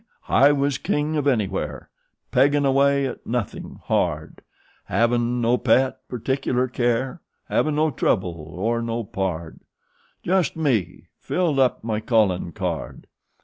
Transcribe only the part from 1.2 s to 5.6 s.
anywhere, "'Peggin' away at nothing, hard. "'Havin' no